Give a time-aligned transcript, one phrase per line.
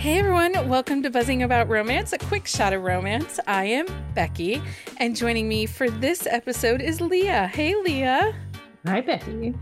[0.00, 3.38] Hey everyone, welcome to Buzzing About Romance, a quick shot of romance.
[3.46, 4.62] I am Becky,
[4.96, 7.48] and joining me for this episode is Leah.
[7.48, 8.34] Hey Leah.
[8.86, 9.54] Hi Becky.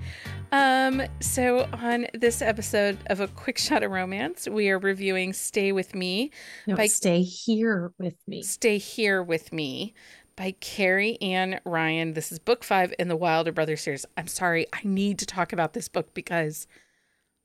[0.53, 5.73] Um, so on this episode of a quick shot of romance, we are reviewing Stay
[5.73, 6.31] With Me
[6.69, 8.45] No, by stay here with me.
[8.45, 9.93] Stay Here With Me
[10.37, 12.15] by Carrie Ann Ryan.
[12.15, 14.07] This is book five in the Wilder Brothers series.
[14.17, 16.69] I'm sorry, I need to talk about this book because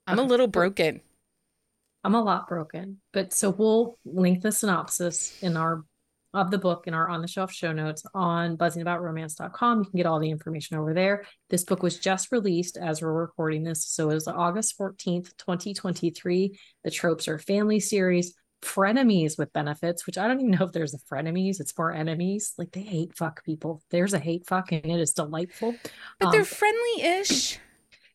[0.05, 1.01] I'm a little broken.
[2.03, 5.85] I'm a lot broken, but so we'll link the synopsis in our
[6.33, 9.79] of the book in our on the shelf show notes on buzzingaboutromance.com.
[9.79, 11.25] You can get all the information over there.
[11.49, 16.59] This book was just released as we're recording this, so it was August 14th, 2023.
[16.83, 20.95] The tropes are family series, frenemies with benefits, which I don't even know if there's
[20.95, 22.53] a frenemies, it's more enemies.
[22.57, 23.83] Like they hate fuck people.
[23.91, 25.75] There's a hate fuck, and it is delightful.
[26.19, 27.59] But Um, they're friendly-ish.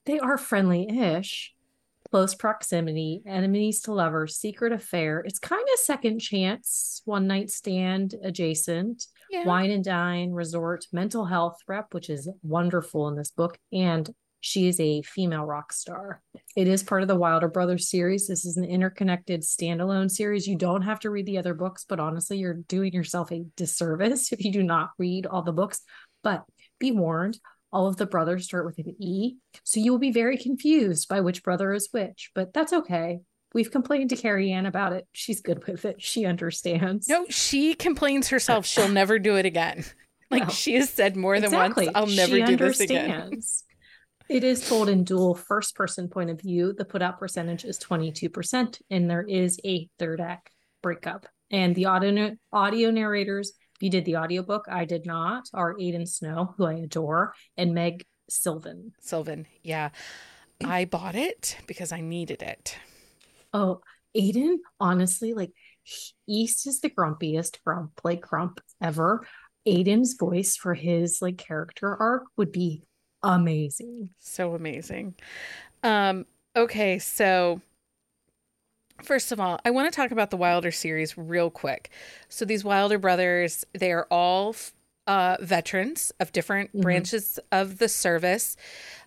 [0.07, 1.55] They are friendly ish.
[2.11, 5.21] Close proximity, enemies to lovers, secret affair.
[5.27, 9.45] It's kind of second chance, one night stand adjacent, Yeah.
[9.45, 13.59] wine and dine, resort, mental health rep, which is wonderful in this book.
[13.73, 14.09] And
[14.41, 16.23] she is a female rock star.
[16.57, 18.29] It is part of the Wilder Brothers series.
[18.29, 20.47] This is an interconnected standalone series.
[20.47, 24.33] You don't have to read the other books, but honestly, you're doing yourself a disservice
[24.33, 25.83] if you do not read all the books.
[26.23, 26.45] But
[26.79, 27.39] be warned,
[27.73, 29.37] all of the brothers start with an E.
[29.65, 33.21] So you will be very confused by which brother is which, but that's okay.
[33.55, 35.07] We've complained to Carrie Ann about it.
[35.13, 36.03] She's good with it.
[36.03, 37.09] She understands.
[37.09, 39.85] No, she complains herself she'll never do it again.
[40.31, 40.49] Like No.
[40.51, 43.41] she has said more than once, I'll never She do this again.
[44.29, 46.75] It is told in dual first person point of view.
[46.75, 50.51] The put out percentage is 22%, and there is a third act
[50.83, 51.25] breakup.
[51.51, 56.55] And the audio, audio narrators, you did the audiobook, I did not, are Aiden Snow,
[56.57, 58.93] who I adore, and Meg Sylvan.
[59.01, 59.91] Sylvan, yeah.
[60.65, 62.77] I bought it because I needed it.
[63.53, 63.81] Oh,
[64.17, 65.53] Aiden, honestly, like
[66.27, 69.27] East is the grumpiest grump, like grump ever.
[69.67, 72.83] Aiden's voice for his like character arc would be
[73.23, 74.11] amazing.
[74.19, 75.15] So amazing.
[75.83, 77.61] Um, okay, so
[79.03, 81.91] first of all, I want to talk about the Wilder series real quick.
[82.29, 84.55] So these Wilder brothers, they are all
[85.07, 86.83] uh, veterans of different Mhm.
[86.83, 88.59] branches of the service.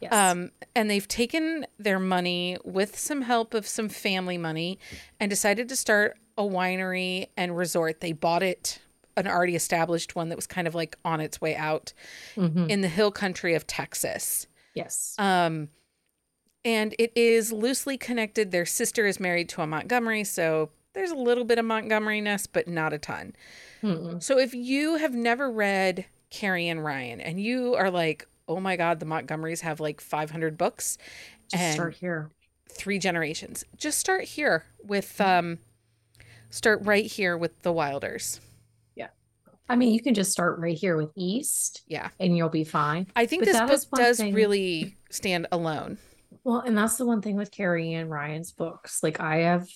[0.01, 0.12] Yes.
[0.12, 4.80] Um, and they've taken their money with some help of some family money
[5.19, 8.00] and decided to start a winery and resort.
[8.01, 8.80] They bought it,
[9.16, 11.94] an already established one that was kind of like on its way out
[12.35, 12.68] Mhm.
[12.68, 14.47] in the hill country of Texas.
[14.74, 15.13] Yes.
[15.19, 15.69] Um,
[16.64, 18.52] and it is loosely connected.
[18.52, 22.68] Their sister is married to a Montgomery, so there's a little bit of Montgomeryness, but
[22.68, 23.34] not a ton.
[23.82, 24.22] Mm-mm.
[24.22, 28.76] So if you have never read Carrie Ann Ryan and you are like, oh my
[28.76, 30.98] God, the Montgomerys have like 500 books
[31.50, 32.30] Just and start here.
[32.70, 35.60] three generations, just start here with, um,
[36.50, 38.40] start right here with the Wilders.
[38.96, 39.08] Yeah.
[39.70, 42.10] I mean, you can just start right here with East Yeah.
[42.20, 43.08] and you'll be fine.
[43.16, 45.98] I think But this book does thing- really stand alone.
[46.44, 49.03] Well, and that's the one thing with Carrie Ann Ryan's books.
[49.03, 49.68] Like I have,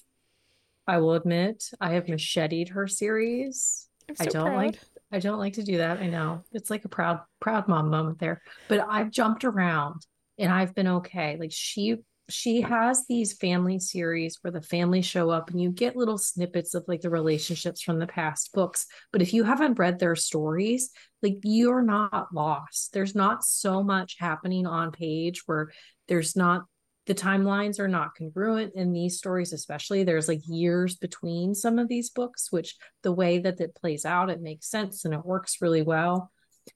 [0.87, 3.87] I will admit, I have macheted her series.
[4.09, 4.65] I'm I don't proud.
[4.65, 4.79] like
[5.11, 5.99] I don't like to do that.
[5.99, 6.43] I know.
[6.51, 8.41] It's like a proud proud mom moment there.
[8.67, 10.05] But I've jumped around
[10.37, 11.37] and I've been okay.
[11.39, 11.97] Like she
[12.29, 16.73] she has these family series where the family show up and you get little snippets
[16.73, 18.87] of like the relationships from the past books.
[19.11, 20.89] But if you haven't read their stories,
[21.21, 22.93] like you're not lost.
[22.93, 25.71] There's not so much happening on page where
[26.07, 26.65] there's not
[27.05, 31.87] the timelines are not congruent in these stories especially there's like years between some of
[31.87, 35.61] these books which the way that it plays out it makes sense and it works
[35.61, 36.31] really well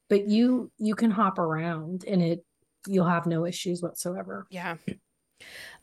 [0.07, 2.45] but you you can hop around and it
[2.87, 4.75] you'll have no issues whatsoever Yeah.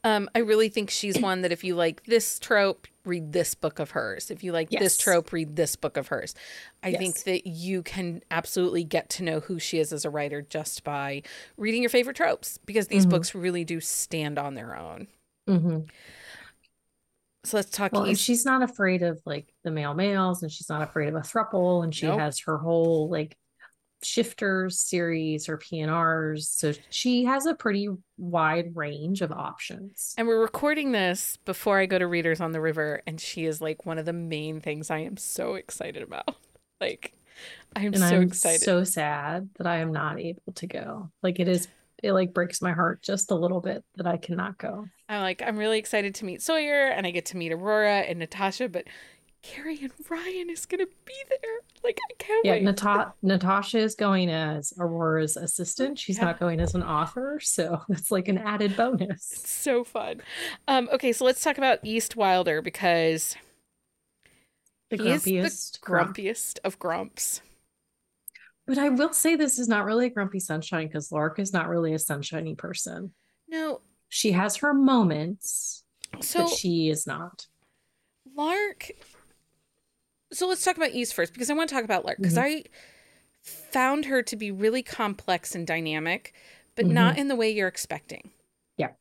[0.05, 3.79] Um, I really think she's one that if you like this trope, read this book
[3.79, 4.31] of hers.
[4.31, 6.35] If you like this trope, read this book of hers.
[6.83, 10.43] I think that you can absolutely get to know who she is as a writer
[10.43, 11.23] just by
[11.57, 13.11] reading your favorite tropes because these Mhm.
[13.11, 15.09] books really do stand on their own.
[15.49, 15.89] Mhm.
[17.45, 20.83] So let's talk well she's not afraid of like the male males and she's not
[20.83, 22.19] afraid of a thruple and she Nope.
[22.19, 23.37] has her whole like
[24.07, 27.89] shifters series or pnrs so she has a pretty
[28.19, 32.61] wide range of options And we're recording this before I go to Readers on the
[32.61, 36.35] River, and she is like one of the main things I am so excited about.
[36.81, 37.15] Like,
[37.75, 38.61] I'm and so I'm excited.
[38.61, 41.11] so sad that I am not able to go.
[41.23, 41.69] Like it is,
[42.03, 44.87] it like breaks my heart just a little bit that I cannot go.
[45.09, 48.19] I'm like, I'm really excited to meet Sawyer and I get to meet Aurora and
[48.19, 48.85] Natasha, but
[49.47, 51.61] Carrie Ann Ryan is gonna be there.
[51.85, 52.65] Like I can't Yeah, wait.
[52.65, 55.99] Nata- Natasha is going as Aurora's assistant.
[55.99, 56.25] She's Yeah.
[56.25, 59.11] not going as an author, so that's like an added bonus.
[59.33, 60.23] It's so fun.
[60.67, 63.37] Um, okay, so let's talk about East Wilder because
[64.91, 66.17] The he is the grumpiest grump.
[66.17, 67.41] grumpiest of grumps.
[68.67, 71.69] But I will say this is not really a grumpy sunshine because Lark is not
[71.69, 73.13] really a sunshiny person.
[73.49, 75.85] No, She has her moments,
[76.21, 77.47] so but she is not.
[78.35, 78.91] Lark.
[80.33, 82.43] So let's talk about East first because I want to talk about Lark because Mhm.
[82.43, 82.65] I
[83.43, 86.35] found her to be really complex and dynamic,
[86.75, 86.93] but Mhm.
[86.93, 88.33] not in the way you're expecting.
[88.77, 88.93] Yeah.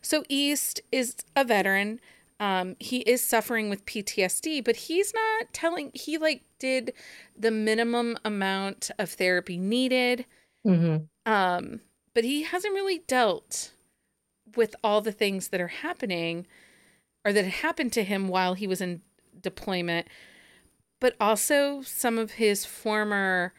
[0.00, 2.00] So East is a veteran.
[2.38, 5.90] Um, he is suffering with PTSD, but he's not telling.
[5.94, 6.94] He like did
[7.36, 10.24] the minimum amount of therapy needed.
[10.66, 11.08] Mhm.
[11.26, 11.80] Um,
[12.14, 13.72] but he hasn't really dealt
[14.56, 16.46] with all the things that are happening
[17.24, 19.02] or that happened to him while he was in
[19.40, 20.08] deployment,
[21.00, 23.52] but also some of his former,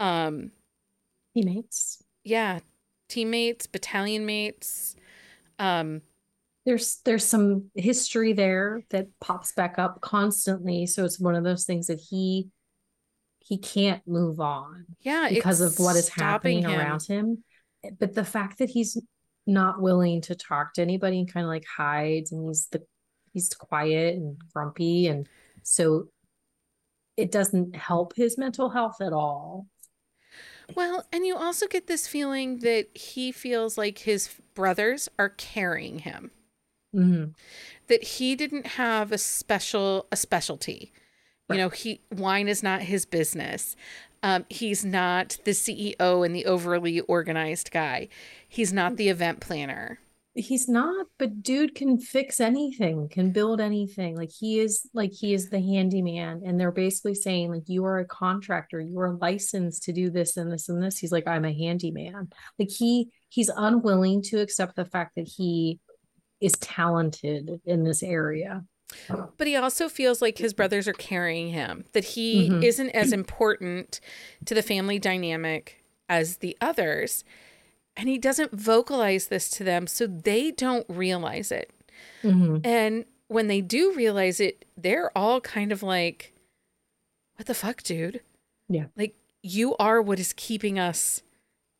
[0.00, 0.52] um,
[1.34, 2.02] Teammates.
[2.24, 2.60] yeah,
[3.08, 4.94] teammates, battalion mates.
[5.58, 6.02] Um,
[6.64, 10.86] There's there's some history there that pops back up constantly.
[10.86, 12.48] So it's one of those things that he
[13.40, 14.86] he can't move on.
[15.00, 16.78] yeah, because of what is happening him.
[16.78, 17.42] around him.
[17.98, 18.96] But the fact that he's
[19.46, 22.82] not willing to talk to anybody and kind of like hides and he's the
[23.32, 25.28] he's quiet and grumpy and
[25.64, 26.06] so
[27.22, 29.66] it doesn't help his mental health at all.
[30.74, 36.00] Well, and you also get this feeling that he feels like his brothers are carrying
[36.00, 36.30] him.
[36.94, 37.34] Mhm.
[37.86, 40.92] that he didn't have a special a specialty.
[41.48, 43.76] You know, he wine is not his business.
[44.22, 48.08] Um, he's not the CEO and the overly organized guy.
[48.46, 50.00] He's not the event planner.
[50.34, 54.16] He's not, but dude can fix anything, can build anything.
[54.16, 56.42] Like he is like he is the handyman.
[56.46, 60.38] And they're basically saying, like, you are a contractor, you are licensed to do this
[60.38, 60.96] and this and this.
[60.98, 62.30] He's like, I'm a handyman.
[62.58, 65.78] Like he he's unwilling to accept the fact that he
[66.40, 68.64] is talented in this area.
[69.36, 72.62] But he also feels like his brothers are carrying him, that he Mhm.
[72.64, 74.00] isn't as important
[74.46, 77.22] to the family dynamic as the others.
[77.96, 81.70] And he doesn't vocalize this to them, so they don't realize it.
[82.22, 82.64] Mhm.
[82.64, 86.32] And when they do realize it, they're all kind of like,
[87.36, 88.20] what the fuck, dude?
[88.68, 88.86] Yeah.
[88.96, 91.22] Like, you are what is keeping us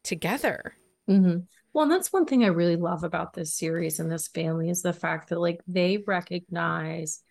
[0.02, 0.74] together.
[1.08, 1.46] Mhm.
[1.72, 4.82] Well, and that's one thing I really love about this series and this family is
[4.82, 7.22] the fact that like they recognize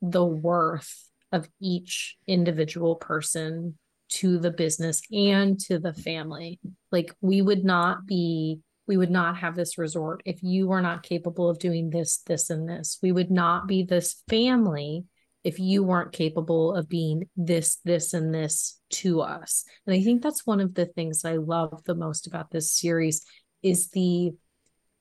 [0.00, 3.76] the worth of each individual person
[4.08, 6.60] to the business and to the family.
[6.90, 11.02] Like we would not be we would not have this resort if you were not
[11.02, 12.98] capable of doing this this and this.
[13.02, 15.04] We would not be this family
[15.44, 19.64] if you weren't capable of being this this and this to us.
[19.86, 23.24] And I think that's one of the things I love the most about this series
[23.62, 24.32] is the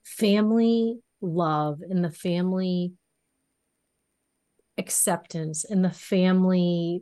[0.03, 2.94] family love and the family
[4.77, 7.01] acceptance and the family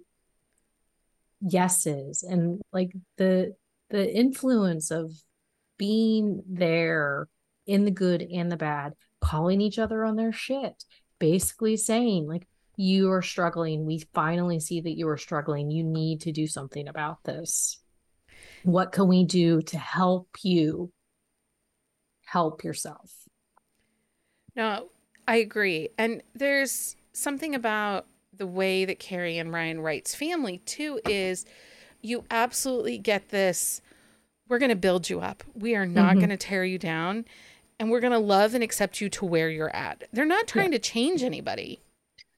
[1.41, 3.53] yeses and like the
[3.89, 5.11] the influence of
[5.77, 7.27] being there
[7.67, 10.83] in the good and the bad calling each other on their shit
[11.19, 12.47] basically saying like
[12.77, 13.85] you are struggling.
[13.85, 15.71] We finally see that you are struggling.
[15.71, 17.79] You need to do something about this.
[18.63, 20.91] What can we do to help you
[22.25, 23.11] help yourself?
[24.55, 24.89] No,
[25.27, 25.89] I agree.
[25.97, 31.45] And there's something about the way that Carrie Ann Ryan writes family, too, is
[32.01, 33.81] you absolutely get this
[34.47, 35.43] we're going to build you up.
[35.55, 36.19] We are not Mhm.
[36.19, 37.25] going to tear you down.
[37.79, 40.03] And we're going to love and accept you to where you're at.
[40.13, 41.81] They're not trying to change anybody.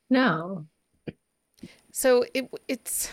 [0.10, 0.66] no
[1.92, 3.10] So it it's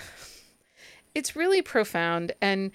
[1.14, 2.70] it's really profound and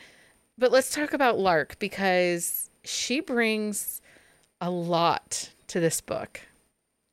[0.58, 4.02] but let's talk about Lark because she brings
[4.60, 6.42] a lot to this book.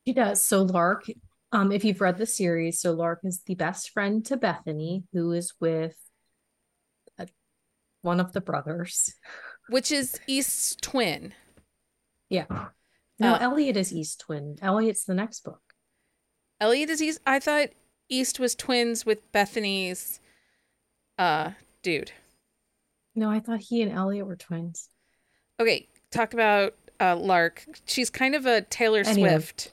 [0.07, 0.43] She does.
[0.43, 1.05] So Lark,
[1.53, 5.33] um, if you've read the series, so Lark is the best friend to Bethany, who
[5.33, 5.97] is with
[7.19, 7.27] uh
[8.03, 9.15] one of the brothers.
[9.69, 11.33] Which is East's twin.
[12.29, 12.47] Yeah.
[13.19, 14.57] No, Uh, Elliot is East twin.
[14.63, 15.61] Elliot's the next book.
[16.61, 17.21] Elliot is East.
[17.27, 17.71] I thought
[18.09, 20.21] East was twins with Bethany's
[21.19, 22.13] uh dude.
[23.15, 24.89] No, I thought he and Elliot were twins.
[25.59, 27.65] Okay, talk about uh Lark.
[27.87, 29.31] She's kind of a Taylor Anyway.
[29.31, 29.73] Swift.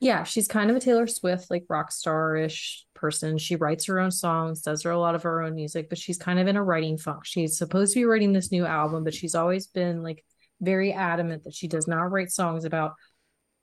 [0.00, 3.36] Yeah, she's kind of a Taylor Swift, like rock star-ish person.
[3.36, 6.18] She writes her own songs, does her a lot of her own music, but she's
[6.18, 7.24] kind of in a writing funk.
[7.24, 10.24] She's supposed to be writing this new album, but she's always been like
[10.60, 12.94] very adamant that she does not write songs about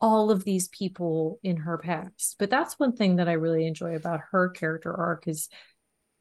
[0.01, 2.36] all of these people in her past.
[2.38, 5.50] But that's one thing that I really enjoy about her character arc is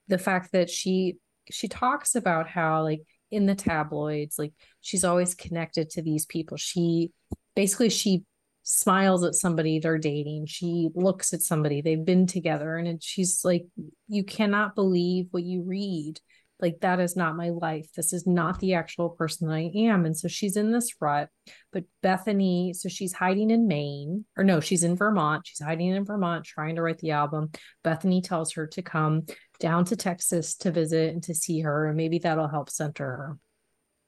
[0.08, 1.16] the fact that she
[1.50, 6.56] she talks about how like in the tabloids like she's always connected to these people.
[6.56, 7.10] She
[7.56, 8.24] basically she
[8.64, 10.46] smiles at somebody they're dating.
[10.46, 11.82] She looks at somebody.
[11.82, 13.66] They've been together and she's like
[14.08, 16.18] you cannot believe what you read.
[16.60, 17.88] Like that is not my life.
[17.94, 20.06] This is not the actual person i am.
[20.06, 21.28] And so she's in this rut.
[21.72, 25.46] But bethany so she's hiding in maine or no she's in vermont.
[25.46, 27.50] She's hiding in vermont trying to write the album.
[27.82, 29.26] Bethany tells her to come
[29.60, 33.38] down to texas to visit and to see her and maybe that'll help center her.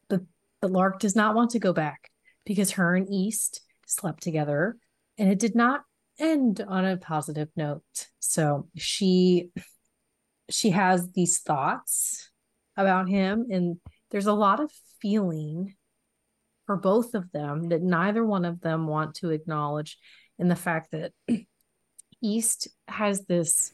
[0.08, 0.22] But
[0.62, 2.10] but lark does not want to go back
[2.46, 4.76] because her and east slept together
[5.19, 5.83] and it did not
[6.19, 7.83] end on a positive note.
[8.21, 9.50] So she
[10.50, 12.31] she has these thoughts
[12.76, 13.78] about him and
[14.11, 15.75] there's a lot of feeling
[16.66, 19.99] for both of them that neither one of them want to acknowledge
[20.38, 21.12] in the fact that
[22.23, 23.73] east has this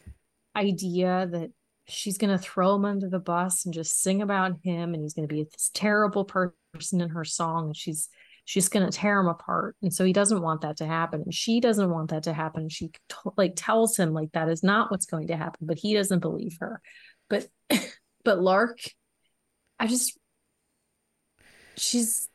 [0.56, 1.50] idea that
[1.88, 5.14] she's going to throw him under the bus and just sing about him and he's
[5.14, 8.08] going to be this terrible person in her song and she's
[8.44, 11.34] she's going to tear him apart and so he doesn't want that to happen and
[11.34, 14.90] she doesn't want that to happen she t- like tells him like that is not
[14.90, 16.80] what's going to happen but he doesn't believe her
[17.28, 17.46] but
[18.24, 18.78] but Lark,
[19.78, 20.18] I just
[21.76, 22.28] she's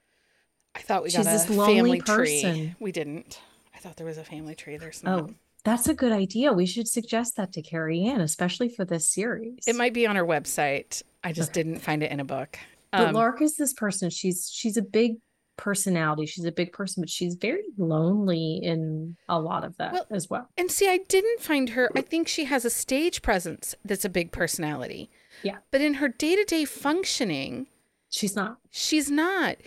[0.75, 2.75] I thought we got a family tree.
[2.79, 3.39] We didn't.
[3.75, 4.77] I thought there was a family tree.
[4.77, 5.21] There's not.
[5.21, 5.29] Oh,
[5.63, 6.53] that's a good idea.
[6.53, 9.59] We should suggest that to Carrie Ann, especially for this series.
[9.67, 11.01] It might be on her website.
[11.23, 11.63] I just okay.
[11.63, 12.57] didn't find it in a book.
[12.91, 14.09] But um, Lark is this person.
[14.09, 15.17] She's she's a big
[15.57, 16.25] personality.
[16.25, 20.29] She's a big person, but she's very lonely in a lot of that well, as
[20.29, 20.49] well.
[20.57, 21.89] And see, I didn't find her.
[21.95, 25.09] I think she has a stage presence that's a big personality.
[25.43, 25.57] Yeah.
[25.71, 27.67] But in her day to day functioning,
[28.09, 28.57] she's not.
[28.71, 29.57] She's not.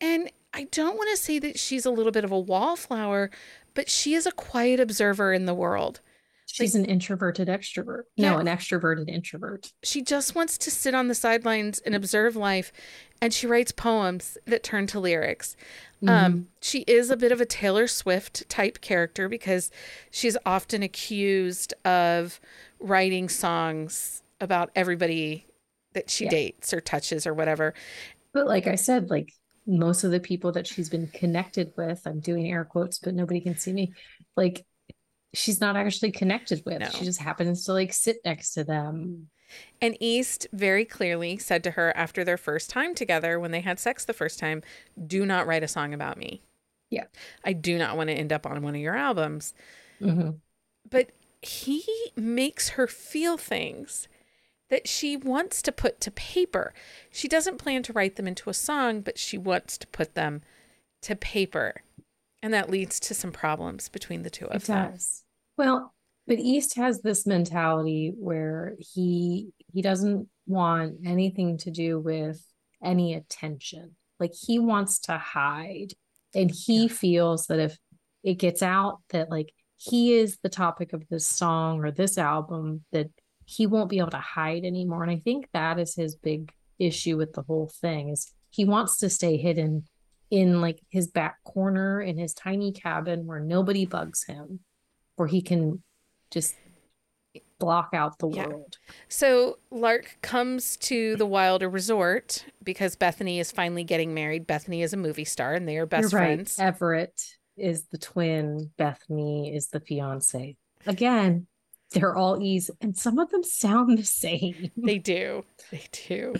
[0.00, 3.30] And I don't want to say that she's a little bit of a wallflower,
[3.74, 6.00] but she is a quiet observer in the world.
[6.56, 8.04] She's like, an introverted extrovert.
[8.16, 8.32] Yeah.
[8.32, 9.72] No, an extroverted introvert.
[9.82, 12.72] She just wants to sit on the sidelines and observe life,
[13.20, 15.54] and she writes poems that turn to lyrics.
[16.02, 16.08] Mm-hmm.
[16.08, 19.70] Um, she is a bit of a Taylor Swift type character because
[20.10, 22.40] she's often accused of
[22.80, 25.46] writing songs about everybody
[25.92, 26.30] that she yeah.
[26.30, 27.74] dates or touches or whatever.
[28.32, 29.30] But like I said, like
[29.66, 33.42] most of the people that she's been connected with, I'm doing air quotes, but nobody
[33.42, 33.92] can see me.
[34.36, 34.64] Like
[35.36, 36.80] she's not actually connected with.
[36.80, 36.88] No.
[36.88, 39.28] She just happens to like sit next to them.
[39.80, 43.78] And East very clearly said to her after their first time together, when they had
[43.78, 44.62] sex the first time,
[45.06, 46.42] do not write a song about me.
[46.90, 47.04] Yeah.
[47.44, 49.54] I do not want to end up on one of your albums.
[50.00, 50.30] Mm-hmm.
[50.88, 51.10] But
[51.42, 51.84] he
[52.16, 54.08] makes her feel things
[54.68, 56.74] that she wants to put to paper.
[57.10, 60.42] She doesn't plan to write them into a song, but she wants to put them
[61.02, 61.82] to paper.
[62.42, 64.92] And that leads to some problems between the two of it them.
[64.92, 65.24] Does.
[65.56, 65.94] Well,
[66.26, 72.42] but East has this mentality where he he doesn't want anything to do with
[72.82, 73.96] any attention.
[74.18, 75.92] Like he wants to hide.
[76.34, 76.92] And he yeah.
[76.92, 77.78] feels that if
[78.22, 82.84] it gets out that like he is the topic of this song or this album
[82.92, 83.08] that
[83.44, 85.02] he won't be able to hide anymore.
[85.02, 88.98] And I think that is his big issue with the whole thing is he wants
[88.98, 89.84] to stay hidden
[90.30, 94.60] in like his back corner in his tiny cabin where nobody bugs him,
[95.16, 95.82] where he can
[96.30, 96.54] just
[97.58, 98.46] block out the yeah.
[98.46, 98.78] world.
[99.08, 104.46] So Lark comes to the Wilder Resort because Bethany is finally getting married.
[104.46, 106.56] Bethany is a movie star and they are best You're friends.
[106.58, 106.66] Right.
[106.66, 110.56] Everett is the twin, Bethany is the fiance.
[110.86, 111.46] Again,
[111.92, 114.70] they're all E's, and some of them sound the same.
[114.76, 115.44] They do.
[115.70, 116.34] They do.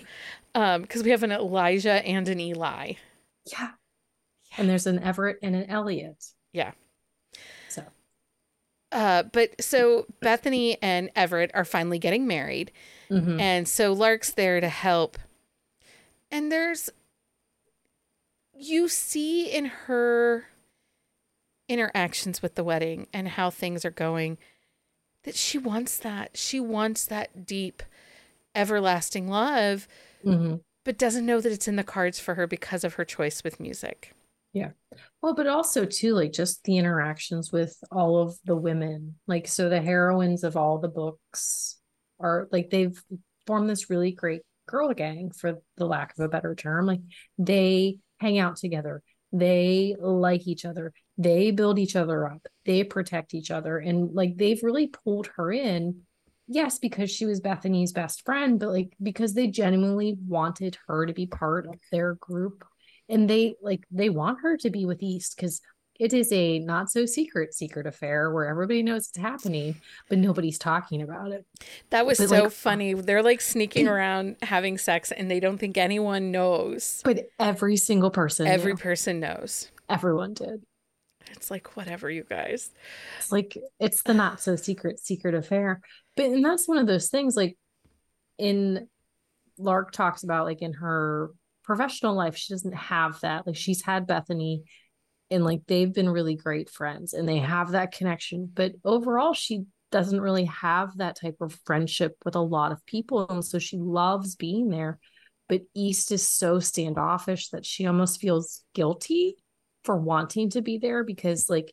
[0.54, 2.92] Um, because we have an Elijah and an Eli.
[3.50, 3.59] Yeah.
[3.61, 3.68] yeah.
[4.59, 6.23] And there's an Everett and an Elliot.
[6.52, 6.73] Yeah.
[8.96, 12.72] Uh, but so Bethany and Everett are finally getting married.
[13.10, 13.38] Mm-hmm.
[13.38, 15.18] And so Lark's there to help.
[16.30, 16.88] And there's
[18.54, 20.46] you see in her
[21.68, 24.38] interactions with the wedding and how things are going
[25.24, 26.30] that she wants that.
[26.38, 27.82] She wants that deep,
[28.54, 29.86] everlasting love,
[30.24, 30.56] mm-hmm.
[30.84, 33.60] but doesn't know that it's in the cards for her because of her choice with
[33.60, 34.14] music.
[34.56, 34.70] Yeah.
[35.20, 39.16] Well, but also, too, like just the interactions with all of the women.
[39.26, 41.78] Like, so the heroines of all the books
[42.18, 42.98] are like, they've
[43.46, 46.86] formed this really great girl gang, for the lack of a better term.
[46.86, 47.02] Like,
[47.36, 53.32] they hang out together, they like each other, they build each other up they protect
[53.32, 56.02] each other and like they've really pulled her in
[56.46, 61.14] yes because she was bethany's best friend but like because they genuinely wanted her to
[61.14, 62.64] be part of their group
[63.08, 65.60] and they like they want her to be with east because
[65.98, 69.76] it is a not so secret secret affair where everybody knows it's happening,
[70.10, 71.46] but nobody's talking about it.
[71.88, 72.92] That was But, so like- funny.
[72.92, 77.00] They're like sneaking around having sex and they don't think anyone knows.
[77.02, 78.78] But every single person, Every knew.
[78.78, 79.70] person knows.
[79.88, 80.64] everyone did.
[81.30, 82.70] It's like, whatever, you guys.
[83.18, 85.80] It's like it's the not so secret secret affair.
[86.14, 87.56] But and that's one of those things like
[88.38, 88.86] in
[89.58, 91.30] Lark talks about like in her
[91.66, 93.46] professional life, she doesn't have that.
[93.46, 94.62] Like she's had Bethany
[95.30, 98.50] and like they've been really great friends and they have that connection.
[98.52, 103.26] But overall, she doesn't really have that type of friendship with a lot of people.
[103.28, 104.99] And so she loves being there.
[105.49, 109.37] But East is so standoffish that she almost feels guilty
[109.85, 111.73] for wanting to be there because like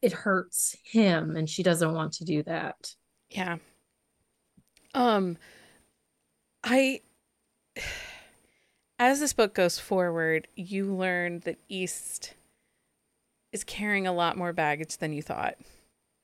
[0.00, 2.94] it hurts him and she doesn't want to do that.
[3.30, 3.56] Yeah.
[4.94, 5.36] Um
[6.62, 7.00] I
[8.98, 12.34] as this book goes forward, you learn that East
[13.52, 15.56] is carrying a lot more baggage than you thought.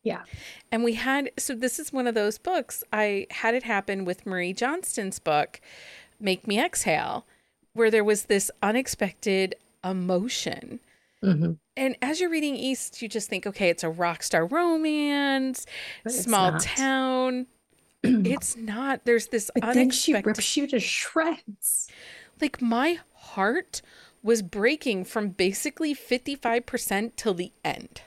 [0.03, 0.23] Yeah.
[0.71, 2.85] And we had so this is one of those books.
[2.93, 5.61] I had it happen with Marie Johnston's book,
[6.21, 7.25] Make Me Exhale,
[7.73, 10.81] where there was this unexpected emotion.
[11.23, 11.57] Mhm.
[11.77, 15.65] And as you're reading East, you just think, okay, it's a rock star romance,
[16.07, 16.61] small not.
[16.61, 17.47] town.
[18.03, 19.07] it's not.
[19.07, 20.27] There's this But then she unexpected.
[20.27, 21.89] rips you to shreds.
[22.41, 23.83] Like my heart
[24.23, 28.03] was breaking from basically 55% till the end.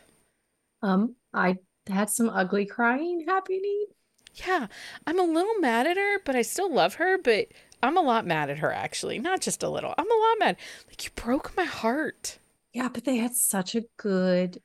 [0.81, 1.57] Um, I
[1.87, 3.85] had some ugly crying happening.
[4.33, 4.67] Yeah,
[5.05, 7.17] I'm a little mad at her, but I still love her.
[7.17, 7.47] But
[7.81, 9.19] I'm a lot mad at her, actually.
[9.19, 9.93] Not just a little.
[9.97, 10.57] I'm a lot mad.
[10.87, 12.37] Like, you broke my heart.
[12.73, 14.61] Yeah, but they had such a good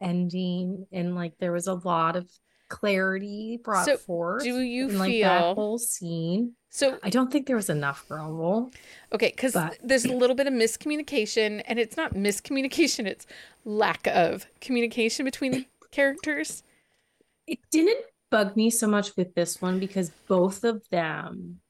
[0.00, 2.28] ending, and like there was a lot of
[2.68, 4.42] clarity brought So, forth.
[4.42, 6.54] do you in, like that whole scene?
[6.74, 8.70] So, I don't think there was enough grovel.
[9.12, 13.26] okay, because there's a little bit of miscommunication, and it's not miscommunication, it's
[13.66, 16.62] lack of communication between the characters.
[17.46, 21.60] It didn't bug me so much with this one because both of them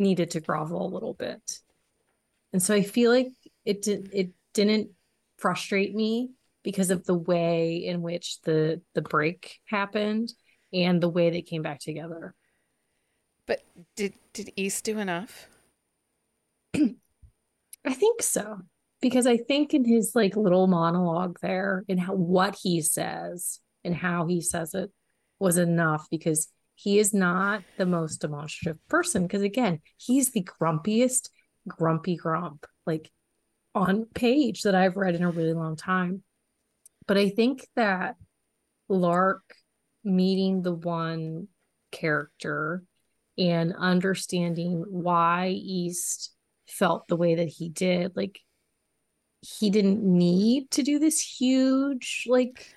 [0.00, 1.60] needed to grovel a little bit.
[2.52, 3.28] And so I feel like
[3.64, 4.90] it did it didn't
[5.38, 6.32] frustrate me
[6.64, 10.32] because of the way in which the the break happened
[10.72, 12.34] and the way they came back together.
[13.46, 13.62] But
[13.96, 15.48] did did East do enough?
[16.74, 18.58] I think so.
[19.00, 23.94] Because I think in his like little monologue there and how what he says and
[23.94, 24.90] how he says it
[25.40, 29.22] was enough because he is not the most demonstrative person.
[29.22, 31.30] Because again, he's the grumpiest
[31.66, 33.10] grumpy grump like
[33.74, 36.22] on page that I've read in a really long time.
[37.06, 38.16] But I think that
[38.88, 39.42] Lark
[40.04, 41.48] meeting the one
[41.90, 42.82] character
[43.38, 46.30] and understanding why East
[46.68, 48.40] felt the way that he did, like
[49.40, 52.74] he didn't need to do this huge like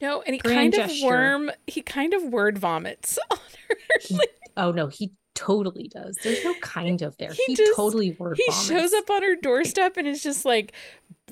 [0.00, 1.06] No, and he kind of gesture.
[1.06, 1.50] worm.
[1.66, 3.38] He kind of word vomits on
[3.68, 3.76] her.
[4.00, 4.18] he,
[4.56, 8.38] oh no he totally does there's no kind of there He he, just- totally word
[8.38, 8.66] he vomits.
[8.66, 10.72] shows up on her doorstep and is just like,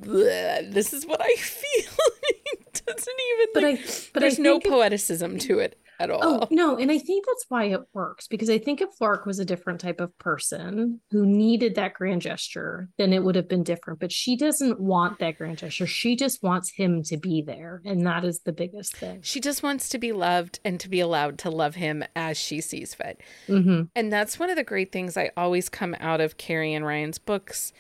[0.00, 1.90] "This is what I feel."
[2.28, 3.46] he doesn't even.
[3.54, 6.20] but like, I but there's no poeticism to it at all.
[6.22, 9.38] Oh no, and I think that's why it works because I think if Lark was
[9.38, 13.62] a different type of person who needed that grand gesture, then it would have been
[13.62, 14.00] different.
[14.00, 15.87] But she doesn't want that grand gesture.
[15.87, 19.20] She just wants him to be there, and that is the biggest thing.
[19.22, 22.61] She just wants to be loved and to be allowed to love him as she
[22.61, 23.20] sees fit.
[23.46, 26.85] hmm And that's one of the great things I always come out of Carrie Ann
[26.85, 27.72] Ryan's books.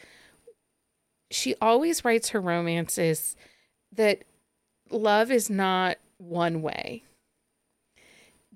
[1.30, 3.36] She always writes her romances
[3.92, 4.24] that
[4.90, 7.02] love is not one way.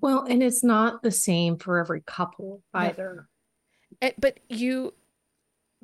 [0.01, 3.27] Well, and it's not the same for every couple either.
[4.01, 4.93] Eh, But you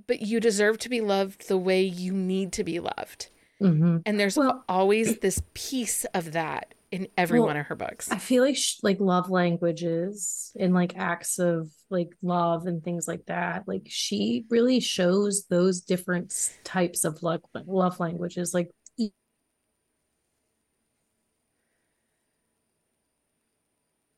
[0.08, 3.30] but you deserve to be loved the way you need to be loved.
[3.60, 7.75] hmm And there's Well- always this piece of that in every Well, one of her
[7.75, 8.12] books.
[8.12, 13.08] I feel like sh- like love languages and like acts of like love and things
[13.08, 13.67] like that.
[13.67, 18.54] Like she really shows those different types of love love languages.
[18.54, 19.12] Like e-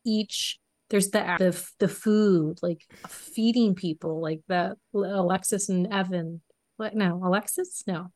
[0.08, 6.42] each there's the of the food, like feeding people, like the Alexis and Evan.
[6.78, 7.84] What no, Alexis?
[7.88, 8.12] No.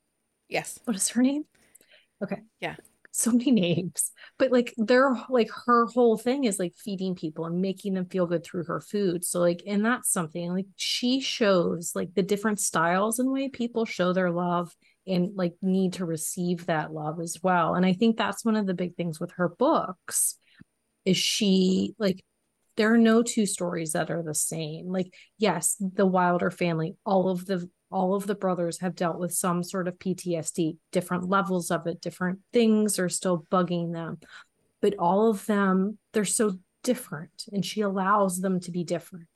[0.47, 0.79] yes.
[0.85, 1.43] What is her name?
[2.23, 2.37] Okay.
[2.59, 2.75] Yeah.
[3.13, 4.11] So many names.
[4.39, 8.25] But like their like her whole thing is like feeding people and making them feel
[8.25, 9.25] good through her food.
[9.25, 13.85] So like and that's something like she shows like the different styles and way people
[13.85, 14.73] show their love
[15.05, 17.75] and like need to receive that love as well.
[17.75, 20.37] And I think that's one of the big things with her books
[21.05, 22.23] is she like
[22.77, 24.87] there are no two stories that are the same.
[24.87, 29.33] Like yes, the Wilder family, all of the all of the brothers have dealt with
[29.33, 34.19] some sort of PTSD, different levels of it, different things are still bugging them.
[34.81, 39.27] But all of them, they're so different, and she allows them to be different.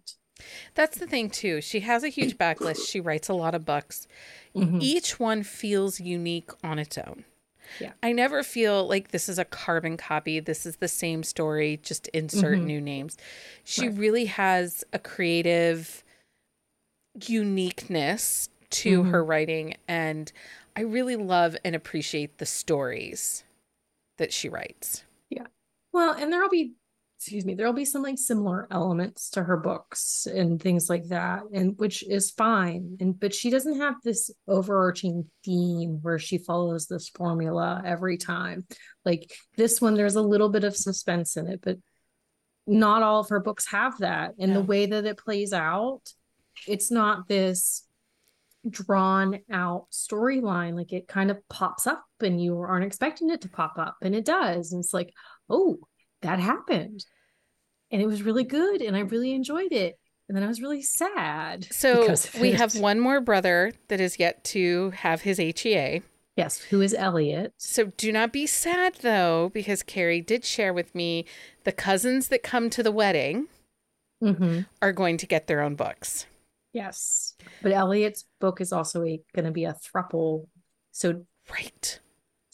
[0.74, 1.62] That's the thing, too.
[1.62, 2.90] She has a huge backlist.
[2.90, 4.08] She writes a lot of books.
[4.56, 4.82] Mhm.
[4.82, 7.26] Each one feels unique on its own.
[7.80, 7.94] Yeah.
[8.04, 10.40] I never feel like this is a carbon copy.
[10.40, 12.66] This is the same story, just insert Mhm.
[12.66, 13.18] new names.
[13.64, 13.98] She Right.
[13.98, 16.04] really has a creative
[17.28, 19.12] uniqueness to Mhm.
[19.12, 19.76] her writing.
[19.88, 20.32] And
[20.76, 23.44] I really love and appreciate the stories
[24.18, 25.04] that she writes.
[25.30, 25.48] Yeah.
[25.94, 26.74] Well, and there'll be,
[27.18, 31.44] excuse me, there'll be some like similar elements to her books and things like that,
[31.54, 32.98] and which is fine.
[33.00, 38.66] And but she doesn't have this overarching theme where she follows this formula every time.
[39.06, 41.78] Like this one, there's a little bit of suspense in it, but
[42.68, 44.34] not all of her books have that.
[44.38, 44.60] And No.
[44.60, 46.02] the way that it plays out,
[46.68, 47.88] it's not this
[48.70, 53.50] drawn out storyline like it kind of pops up and you aren't expecting it to
[53.50, 55.14] pop up and it does and it's like
[55.52, 55.78] oh
[56.26, 57.06] that happened
[57.92, 60.82] and it was really good and i really enjoyed it and then i was really
[60.82, 62.56] sad So we it.
[62.56, 66.02] have one more brother that is yet to have his HEA.
[66.36, 70.94] yes who is elliot So do not be sad though, because Carrie did share with
[70.96, 71.26] me
[71.64, 73.48] the cousins that come to the wedding
[74.22, 76.26] hmm are going to get their own books.
[76.74, 80.48] yes but elliot's book is also going to be a thruple
[80.92, 82.00] so Right.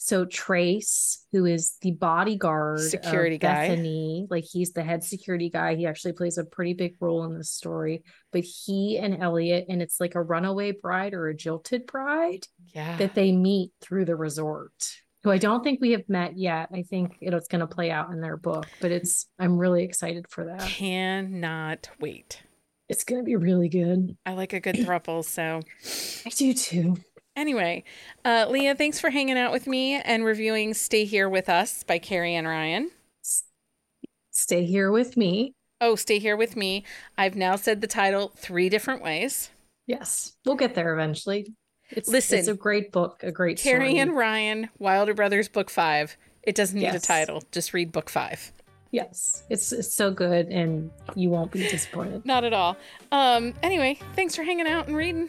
[0.04, 3.68] So Trace, who is the bodyguard, of Security guy.
[3.68, 5.76] Bethany, like he's the head security guy.
[5.76, 8.02] He actually plays a pretty big role in this story.
[8.32, 12.96] But he and Elliot, and it's like a runaway bride or a jilted bride Yeah.
[12.96, 14.72] that they meet through the resort.
[15.22, 16.70] Who I don't think we have met yet.
[16.74, 20.26] I think it's going to play out in their book, but it's I'm really excited
[20.28, 20.62] for that.
[20.62, 22.42] Cannot wait.
[22.88, 24.16] It's going to be really good.
[24.26, 25.24] I like a good thruple.
[25.24, 25.60] So
[26.26, 26.96] I do too.
[27.34, 27.82] Anyway,
[28.24, 31.98] uh, Leah, thanks for hanging out with me and reviewing Stay Here With Us by
[31.98, 32.90] Carrie Ann Ryan.
[34.30, 35.54] Stay here with me.
[35.80, 36.84] Oh, Stay Here With Me.
[37.16, 39.50] I've now said the title three different ways.
[39.86, 41.54] Yes, we'll get there eventually.
[41.90, 43.98] It's Listen, it's a great book, a great Carrie story.
[43.98, 46.16] and Ryan, Wilder Brothers, Book Five.
[46.42, 47.42] It doesn't need a title.
[47.50, 48.52] Just read Book Five.
[48.90, 52.24] Yes, it's, it's so good, and you won't be disappointed.
[52.24, 52.76] Not at all.
[53.10, 53.54] Um.
[53.62, 55.28] Anyway, thanks for hanging out and reading.